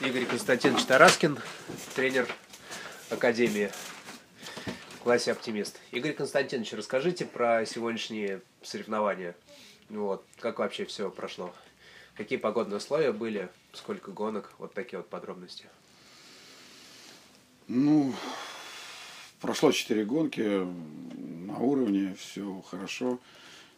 [0.00, 1.38] Игорь Константинович Тараскин,
[1.94, 2.26] тренер
[3.10, 3.70] Академии
[4.94, 5.78] в классе «Оптимист».
[5.90, 9.36] Игорь Константинович, расскажите про сегодняшние соревнования.
[9.90, 11.54] Вот, как вообще все прошло?
[12.16, 13.50] Какие погодные условия были?
[13.74, 14.54] Сколько гонок?
[14.56, 15.66] Вот такие вот подробности.
[17.68, 18.14] Ну,
[19.42, 20.66] прошло четыре гонки
[21.46, 23.20] на уровне, все хорошо.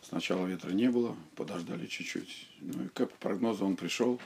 [0.02, 2.48] Сначала ветра не было, подождали чуть-чуть.
[2.60, 4.20] Ну и как по прогнозу он пришел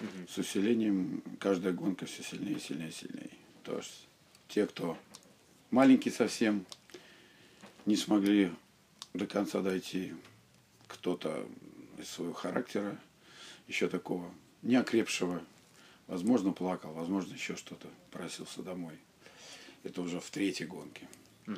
[0.00, 0.28] угу.
[0.28, 1.22] с усилением.
[1.38, 3.30] Каждая гонка все сильнее, сильнее, сильнее.
[3.62, 4.06] То есть
[4.48, 4.98] те, кто
[5.70, 6.64] маленький совсем,
[7.84, 8.52] не смогли
[9.14, 10.14] до конца дойти.
[10.88, 11.48] Кто-то
[11.98, 12.98] из своего характера,
[13.66, 15.42] еще такого неокрепшего,
[16.06, 18.94] возможно, плакал, возможно, еще что-то, просился домой.
[19.82, 21.08] Это уже в третьей гонке.
[21.46, 21.56] Угу.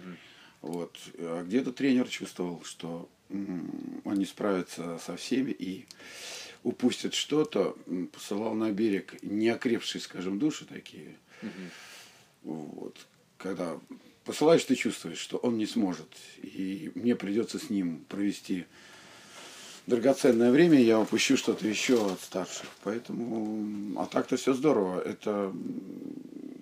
[0.62, 0.98] Вот.
[1.18, 5.86] А где-то тренер чувствовал, что он не справится со всеми и
[6.62, 7.76] упустит что-то,
[8.12, 11.16] посылал на берег неокрепшие, скажем, души такие.
[11.42, 12.52] Угу.
[12.55, 12.96] Вот.
[13.36, 13.78] Когда
[14.24, 16.08] посылаешь, ты чувствуешь, что он не сможет.
[16.42, 18.66] И мне придется с ним провести
[19.86, 22.66] драгоценное время, я упущу что-то еще от старших.
[22.84, 25.00] Поэтому, а так-то все здорово.
[25.00, 25.52] Это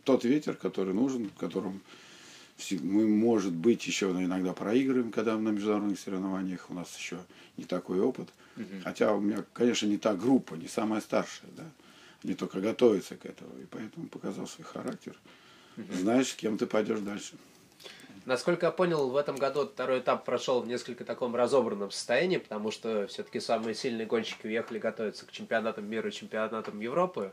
[0.04, 1.80] тот ветер, который нужен, в котором
[2.80, 7.18] мы, может быть, еще иногда проигрываем, когда на международных соревнованиях у нас еще
[7.56, 8.28] не такой опыт.
[8.56, 8.82] Угу.
[8.84, 11.64] Хотя у меня, конечно, не та группа, не самая старшая, да.
[12.22, 13.50] Не только готовится к этому.
[13.60, 15.14] И поэтому показал свой характер.
[15.76, 15.94] Угу.
[15.94, 17.34] Знаешь, с кем ты пойдешь дальше.
[18.24, 22.72] Насколько я понял, в этом году второй этап прошел в несколько таком разобранном состоянии, потому
[22.72, 27.32] что все-таки самые сильные гонщики уехали готовиться к чемпионатам мира и чемпионатам Европы.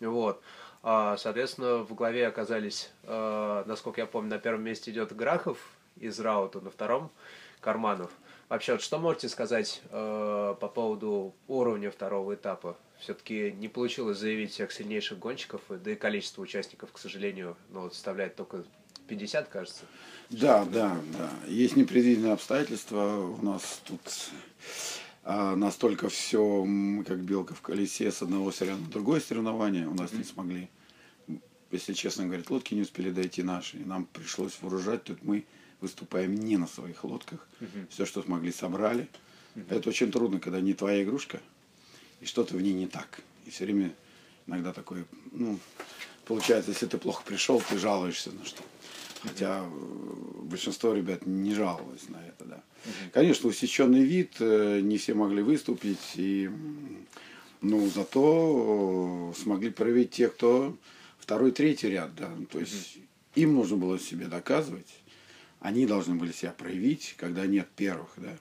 [0.00, 0.42] Вот.
[0.88, 5.58] А, соответственно, в главе оказались, а, насколько я помню, на первом месте идет Грахов
[5.98, 7.10] из Рауту, на втором
[7.60, 8.12] Карманов.
[8.48, 12.76] Вообще, вот что можете сказать а, по поводу уровня второго этапа?
[13.00, 17.94] Все-таки не получилось заявить всех сильнейших гонщиков, да и количество участников, к сожалению, ну, вот
[17.94, 18.62] составляет только
[19.08, 19.86] 50, кажется.
[20.30, 21.30] Да, да, да.
[21.48, 23.16] Есть непредвиденные обстоятельства.
[23.40, 24.00] У нас тут
[25.28, 29.94] а настолько все, мы как белка в колесе, с одного соревнования на другое соревнование у
[29.94, 30.18] нас mm-hmm.
[30.18, 30.70] не смогли.
[31.70, 33.78] Если честно говорить, лодки не успели дойти наши.
[33.78, 35.04] И нам пришлось вооружать.
[35.04, 35.44] Тут мы
[35.80, 37.46] выступаем не на своих лодках.
[37.60, 37.86] Mm-hmm.
[37.90, 39.08] Все, что смогли, собрали.
[39.54, 39.76] Mm-hmm.
[39.76, 41.40] Это очень трудно, когда не твоя игрушка,
[42.20, 43.20] и что-то в ней не так.
[43.46, 43.92] И все время
[44.46, 45.58] иногда такое, ну,
[46.24, 48.62] получается, если ты плохо пришел, ты жалуешься на что.
[49.22, 52.62] Хотя э, большинство ребят не жаловалось на это, да.
[53.12, 56.50] Конечно, усеченный вид, э, не все могли выступить, и,
[57.60, 60.76] ну, зато э, смогли проявить те, кто
[61.26, 62.30] второй, третий ряд, да.
[62.52, 62.98] То есть
[63.34, 64.94] им нужно было себе доказывать,
[65.58, 68.36] они должны были себя проявить, когда нет первых, да.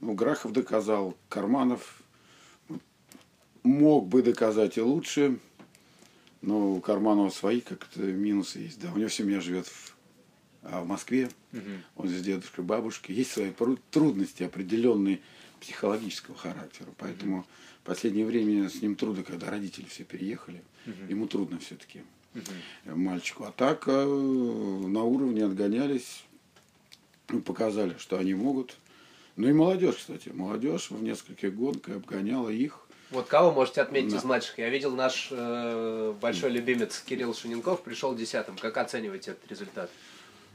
[0.00, 2.02] Ну, Грахов доказал, Карманов
[3.62, 5.38] мог бы доказать и лучше,
[6.42, 8.92] но у Карманова свои как-то минусы есть, да.
[8.92, 9.96] У него семья живет в
[10.62, 11.62] а в Москве, угу.
[11.96, 13.52] он здесь дедушка, бабушка, есть свои
[13.90, 15.20] трудности определенные
[15.60, 16.88] психологического характера.
[16.98, 17.46] Поэтому
[17.82, 20.62] в последнее время с ним трудно, когда родители все переехали,
[21.08, 22.02] ему трудно все-таки
[22.84, 23.44] мальчику.
[23.44, 26.24] А так э, на уровне отгонялись,
[27.28, 28.76] ну, показали, что они могут.
[29.36, 32.80] Ну и молодежь, кстати, молодежь в нескольких гонках обгоняла их.
[33.10, 34.18] Вот кого можете отметить да.
[34.18, 34.58] из младших?
[34.58, 38.56] Я видел наш э, большой любимец Кирилл Шуненков пришел десятым.
[38.56, 39.90] Как оцениваете этот результат?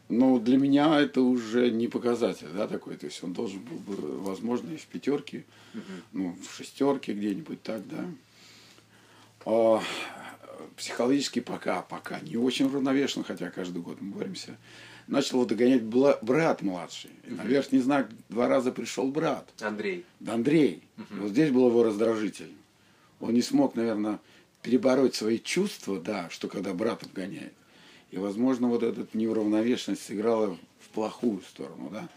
[0.10, 2.98] Но для меня это уже не показатель, да, такой.
[2.98, 5.82] То есть он должен был бы, возможно, и в пятерке, угу.
[6.12, 8.06] ну, в шестерке где-нибудь так, да.
[9.46, 9.82] А,
[10.78, 14.58] психологически пока, пока не очень равновешен, хотя каждый год мы боремся.
[15.08, 17.12] Начал его догонять брат младший.
[17.28, 19.50] И на верхний знак два раза пришел брат.
[19.60, 20.06] Андрей.
[20.20, 20.84] Да, Андрей.
[20.98, 21.22] Угу.
[21.22, 22.54] Вот здесь был его раздражитель.
[23.20, 24.20] Он не смог, наверное,
[24.62, 27.54] перебороть свои чувства, да, что когда брат обгоняет.
[28.14, 31.90] И, возможно, вот эта неуравновешенность сыграла в плохую сторону.
[31.92, 32.08] Да?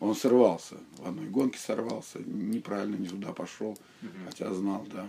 [0.00, 0.74] Он сорвался.
[0.98, 3.78] В одной гонке сорвался, неправильно не туда пошел,
[4.26, 5.08] хотя знал, да.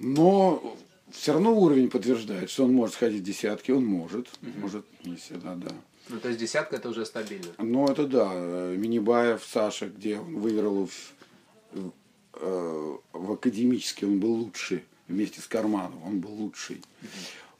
[0.00, 0.76] Но
[1.12, 4.26] все равно уровень подтверждает, что он может ходить в десятки, он может,
[4.56, 5.70] может не всегда, да.
[6.08, 7.52] Ну, то есть десятка это уже стабильно.
[7.58, 8.34] Ну, это да.
[8.76, 11.92] Минибаев, Саша, где он выиграл в, в,
[12.40, 16.82] э, в академический, он был лучший вместе с Карманом, он был лучший.
[17.02, 17.08] Угу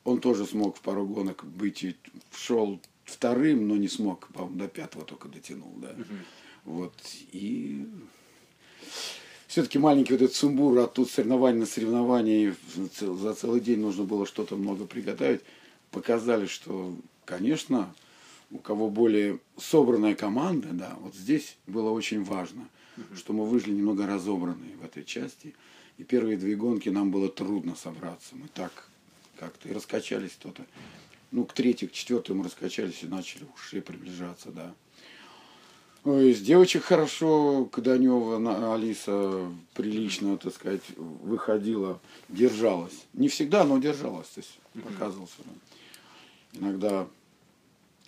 [0.05, 1.97] он тоже смог в пару гонок быть,
[2.35, 5.91] шел вторым, но не смог, по-моему, до пятого только дотянул, да.
[5.91, 6.05] Угу.
[6.65, 6.95] Вот,
[7.33, 7.87] и
[9.49, 12.55] все-таки маленький вот этот сумбур, а тут соревнования на соревнования,
[13.01, 15.43] за целый день нужно было что-то много приготовить,
[15.91, 16.95] показали, что,
[17.25, 17.93] конечно,
[18.51, 23.17] у кого более собранная команда, да, вот здесь было очень важно, угу.
[23.17, 25.55] что мы вышли немного разобранные в этой части,
[25.99, 28.35] И первые две гонки нам было трудно собраться.
[28.35, 28.89] Мы так
[29.43, 30.65] как-то и раскачались кто-то.
[31.33, 34.73] Ну, к третьей, к четвертой мы раскачались и начали уже приближаться, да.
[36.05, 43.07] Ой, с девочек хорошо, Каданева Алиса прилично, так сказать, выходила, держалась.
[43.13, 45.37] Не всегда, но держалась, то есть показывался.
[46.53, 47.09] Иногда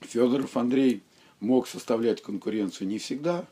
[0.00, 1.02] Федоров Андрей
[1.40, 3.46] мог составлять конкуренцию не всегда.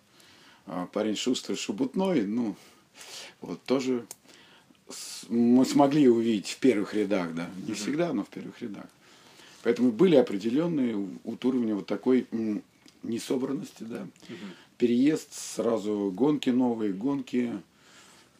[0.67, 2.55] А парень шустрый, шубутной, ну,
[3.41, 4.07] вот тоже
[5.29, 7.51] мы смогли увидеть в первых рядах, да.
[7.67, 8.87] Не всегда, но в первых рядах.
[9.63, 12.27] Поэтому были определенные от уровня вот такой
[13.03, 14.07] несобранности, да.
[14.79, 17.53] Переезд, сразу гонки новые, гонки.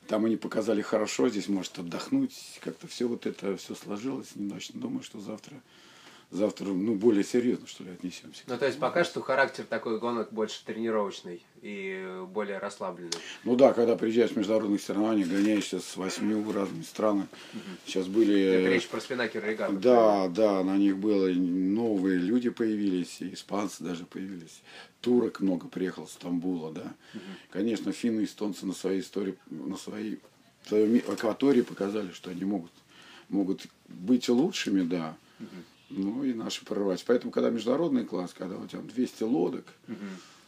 [0.09, 2.59] Там они показали хорошо, здесь может отдохнуть.
[2.61, 4.35] Как-то все вот это все сложилось.
[4.35, 5.55] Немножко думаю, что завтра
[6.33, 8.43] завтра ну, более серьезно, что ли, отнесемся.
[8.47, 13.13] Ну, то есть пока что характер такой гонок больше тренировочный и более расслабленный.
[13.45, 17.29] Ну да, когда приезжаешь в международных соревнованиях, гоняешься с восьми разными странами.
[17.53, 17.61] Угу.
[17.87, 18.41] Сейчас были...
[18.43, 19.75] Это речь про спинакер регату.
[19.75, 24.63] Да, да, на них было новые люди появились, испанцы даже появились.
[25.03, 26.95] Турок много приехал с Стамбула, да.
[27.15, 27.23] Угу.
[27.51, 30.19] Конечно, финны и эстонцы на своей истории, на своей,
[30.63, 32.73] в своей акватории показали, что они могут,
[33.29, 35.15] могут быть лучшими, да.
[35.39, 35.49] Угу
[35.93, 37.05] ну и наши прорвать.
[37.07, 39.97] Поэтому, когда международный класс, когда у тебя 200 лодок, угу.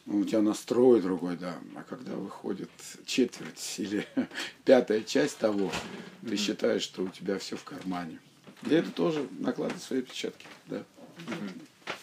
[0.06, 1.56] ну, у тебя настрой другой, да.
[1.76, 2.70] А когда выходит
[3.05, 4.06] четверть или
[4.64, 5.73] пятая часть того, угу.
[6.29, 8.19] ты считаешь, что у тебя все в кармане.
[8.62, 10.85] И это тоже накладывает свои отпечатки, да.
[11.29, 11.94] Угу.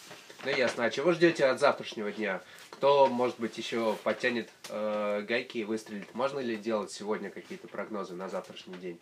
[0.44, 0.84] Ну ясно.
[0.84, 2.42] А чего ждете от завтрашнего дня?
[2.70, 6.12] Кто, может быть, еще подтянет э, гайки и выстрелит?
[6.14, 8.98] Можно ли делать сегодня какие-то прогнозы на завтрашний день?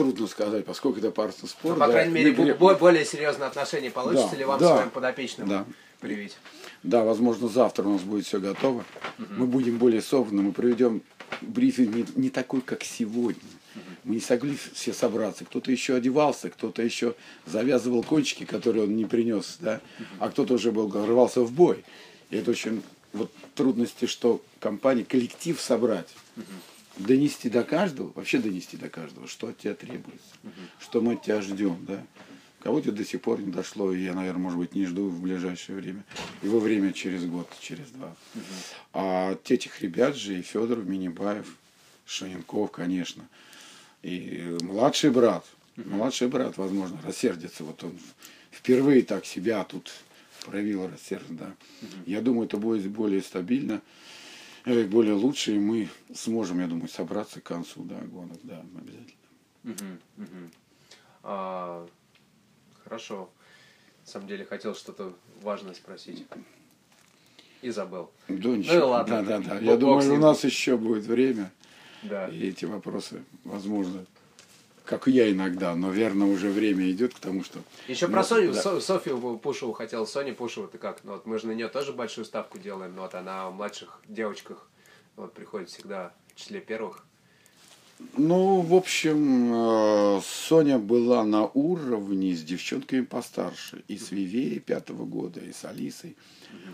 [0.00, 1.10] Трудно сказать, поскольку это
[1.46, 1.54] спорт.
[1.62, 2.74] Ну, по крайней да, мере, мы...
[2.74, 5.66] более серьезное отношение получится да, ли вам да, своим подопечным да.
[6.00, 6.36] привить?
[6.82, 8.84] Да, возможно, завтра у нас будет все готово.
[9.18, 9.26] Угу.
[9.36, 11.02] Мы будем более собраны, мы проведем
[11.42, 13.42] брифинг не, не такой, как сегодня.
[13.74, 13.82] Угу.
[14.04, 15.44] Мы не смогли все собраться.
[15.44, 17.14] Кто-то еще одевался, кто-то еще
[17.44, 19.80] завязывал кончики, которые он не принес, да?
[19.98, 20.06] угу.
[20.20, 21.84] а кто-то уже был, рвался в бой.
[22.30, 22.82] И это очень
[23.12, 26.08] вот трудности, что компания, коллектив собрать.
[26.36, 26.44] Угу
[26.96, 30.52] донести до каждого, вообще донести до каждого, что от тебя требуется, угу.
[30.78, 32.04] что мы от тебя ждем, да.
[32.62, 35.76] Кого-то до сих пор не дошло, и я, наверное, может быть, не жду в ближайшее
[35.76, 36.04] время.
[36.42, 38.14] Во время через год, через два.
[38.34, 38.42] Угу.
[38.92, 41.56] А от этих ребят же и Федоров, Минибаев,
[42.04, 43.26] Шаненков, конечно.
[44.02, 45.46] И младший брат,
[45.78, 45.88] угу.
[45.88, 47.64] младший брат, возможно, рассердится.
[47.64, 47.98] Вот он
[48.50, 49.90] впервые так себя тут
[50.44, 51.54] проявил рассердие, да.
[51.80, 52.02] Угу.
[52.06, 53.80] Я думаю, это будет более стабильно.
[54.64, 59.16] Э, более лучше, и мы сможем, я думаю, собраться к концу да, гонок, да, обязательно.
[59.64, 60.50] Угу, угу.
[61.22, 61.86] А,
[62.84, 63.30] хорошо.
[64.04, 66.26] На самом деле хотел что-то важное спросить.
[67.62, 68.10] И забыл.
[68.28, 68.34] Да.
[68.38, 69.22] Ну и ладно.
[69.22, 69.58] Да, да, да.
[69.58, 71.52] Я думаю, у нас еще будет время.
[72.02, 72.28] Да.
[72.28, 74.06] И эти вопросы, возможно,
[74.90, 77.60] как и я иногда, но верно уже время идет к тому, что...
[77.86, 78.60] Еще ну, про Соню, да.
[78.60, 80.04] Со, Софию Пушеву хотел.
[80.04, 81.04] Соня Пушева, ты как?
[81.04, 84.00] Ну, вот мы же на нее тоже большую ставку делаем, но вот она в младших
[84.08, 84.68] девочках
[85.14, 87.04] вот, приходит всегда в числе первых.
[88.16, 93.84] Ну, в общем, э, Соня была на уровне с девчонками постарше.
[93.86, 96.16] И с Вивеей пятого года, и с Алисой.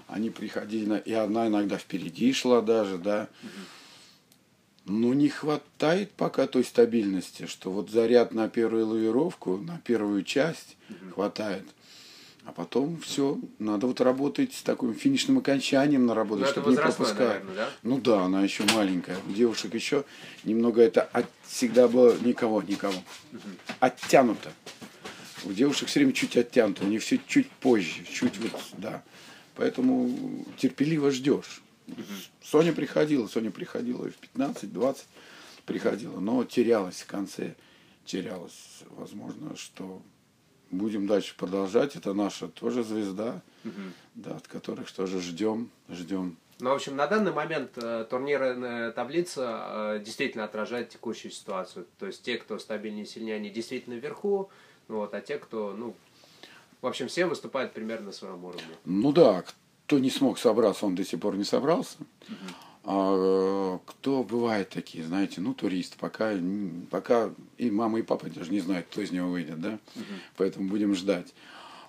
[0.07, 3.29] Они приходили, и одна иногда впереди шла даже, да.
[4.87, 10.77] Но не хватает пока той стабильности, что вот заряд на первую лавировку, на первую часть
[10.89, 11.15] угу.
[11.15, 11.65] хватает.
[12.45, 16.77] А потом все, надо вот работать с таким финишным окончанием на работу, Но чтобы не
[16.77, 17.19] пропускать.
[17.19, 17.71] Наверное, да?
[17.83, 19.17] Ну да, она еще маленькая.
[19.29, 20.05] У девушек еще
[20.45, 22.95] немного это от, всегда было никого, никого.
[23.33, 23.41] Угу.
[23.81, 24.53] Оттянуто.
[25.45, 29.03] У девушек все время чуть оттянуто, у них все чуть позже, чуть вот, да.
[29.57, 31.63] Поэтому терпеливо ждешь.
[32.43, 34.99] Соня приходила, Соня приходила и в 15-20
[35.65, 37.55] приходила, но терялась в конце,
[38.05, 38.83] терялась.
[38.91, 40.01] Возможно, что
[40.71, 41.97] будем дальше продолжать.
[41.97, 43.73] Это наша тоже звезда, угу.
[44.15, 46.37] да, от которых тоже ждем, ждем.
[46.59, 51.87] Ну, в общем, на данный момент э, турнирная таблица э, действительно отражает текущую ситуацию.
[51.99, 54.51] То есть те, кто стабильнее и сильнее, они действительно вверху,
[54.89, 55.95] вот, а те, кто, ну,
[56.81, 58.63] в общем, все выступают примерно на своем уровне.
[58.87, 59.45] Ну да,
[59.87, 61.97] кто не смог собраться, он до сих пор не собрался.
[62.83, 66.33] А, кто бывает такие, знаете, ну, турист, пока,
[66.91, 70.05] пока и мама, и папа даже не знают, кто из него выйдет, да, uh-huh.
[70.37, 71.33] поэтому будем ждать.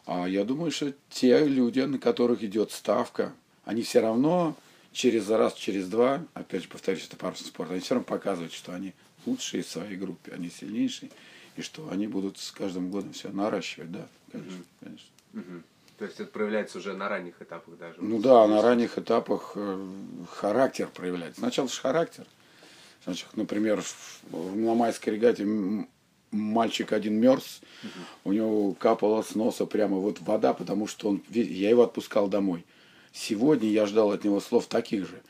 [0.05, 3.33] А я думаю, что те люди, на которых идет ставка,
[3.65, 4.55] они все равно
[4.91, 8.73] через раз, через два, опять же повторюсь, это парусный спорт, они все равно показывают, что
[8.73, 8.93] они
[9.25, 11.11] лучшие в своей группе, они сильнейшие,
[11.55, 14.85] и что они будут с каждым годом все наращивать, да, конечно, uh-huh.
[14.85, 15.07] конечно.
[15.33, 15.61] Uh-huh.
[15.97, 17.95] То есть это проявляется уже на ранних этапах даже?
[17.99, 19.87] Ну да, на ранних этапах э,
[20.31, 21.39] характер проявляется.
[21.39, 22.25] Сначала же характер.
[23.03, 23.83] Значит, например,
[24.31, 25.45] на майской регате
[26.31, 27.61] мальчик один мерз,
[28.23, 32.65] у него капала с носа прямо вот вода, потому что он, я его отпускал домой.
[33.13, 35.21] Сегодня я ждал от него слов таких же,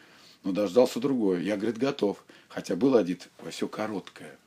[0.43, 1.39] но дождался другое.
[1.39, 2.23] Я, говорит, готов.
[2.49, 4.37] Хотя было одет все короткое.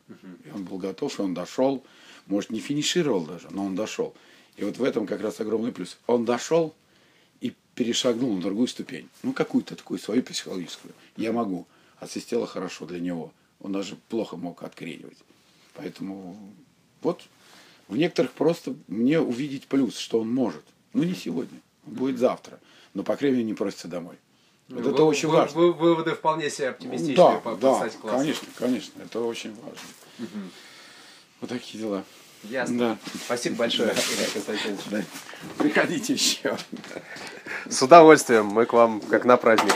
[0.44, 1.84] И он был готов, и он дошел.
[2.26, 4.14] Может, не финишировал даже, но он дошел.
[4.60, 5.96] И вот в этом как раз огромный плюс.
[6.06, 6.74] Он дошел
[7.40, 9.08] и перешагнул на другую ступень.
[9.22, 10.92] Ну, какую-то такую свою психологическую.
[11.16, 11.66] Я могу.
[11.98, 13.32] Освистело хорошо для него.
[13.62, 15.16] Он даже плохо мог откренивать.
[15.72, 16.36] Поэтому
[17.00, 17.22] вот
[17.88, 20.64] в некоторых просто мне увидеть плюс, что он может.
[20.92, 21.58] Ну, не сегодня.
[21.86, 22.60] Он будет завтра.
[22.92, 24.16] Но, по крайней мере, не просится домой.
[24.68, 25.58] Вот вы, это очень вы, важно.
[25.58, 29.00] Вы, выводы вполне себе оптимистичные да, по, да, конечно, конечно.
[29.00, 29.88] Это очень важно.
[30.18, 30.50] Угу.
[31.40, 32.04] Вот такие дела.
[32.44, 32.78] Ясно.
[32.78, 32.98] Да.
[33.24, 33.94] Спасибо большое,
[34.32, 34.80] Константинович.
[34.90, 35.02] Да.
[35.58, 36.56] Приходите еще.
[37.68, 38.46] С удовольствием.
[38.46, 39.74] Мы к вам как на праздник.